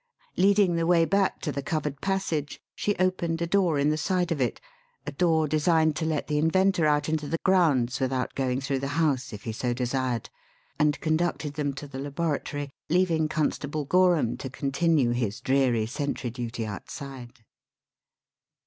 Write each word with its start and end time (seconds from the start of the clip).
Leading 0.35 0.77
the 0.77 0.87
way 0.87 1.05
back 1.05 1.41
to 1.41 1.51
the 1.51 1.61
covered 1.61 2.01
passage, 2.01 2.59
she 2.73 2.95
opened 2.95 3.39
a 3.39 3.45
door 3.45 3.77
in 3.77 3.91
the 3.91 3.99
side 3.99 4.31
of 4.31 4.41
it 4.41 4.59
a 5.05 5.11
door 5.11 5.47
designed 5.47 5.95
to 5.97 6.05
let 6.07 6.25
the 6.25 6.39
inventor 6.39 6.87
out 6.87 7.07
into 7.07 7.27
the 7.27 7.37
grounds 7.45 7.99
without 7.99 8.33
going 8.33 8.61
through 8.61 8.79
the 8.79 8.87
house, 8.97 9.31
if 9.31 9.43
he 9.43 9.51
so 9.51 9.75
desired 9.75 10.31
and 10.79 10.99
conducted 11.01 11.53
them 11.53 11.71
to 11.73 11.85
the 11.87 11.99
laboratory, 11.99 12.71
leaving 12.89 13.27
Constable 13.27 13.85
Gorham 13.85 14.37
to 14.37 14.49
continue 14.49 15.11
his 15.11 15.39
dreary 15.39 15.85
sentry 15.85 16.31
duty 16.31 16.65
outside. 16.65 17.41